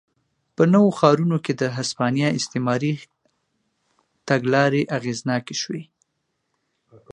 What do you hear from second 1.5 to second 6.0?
د هسپانیا استعماري تګلارې اغېزناکې شوې.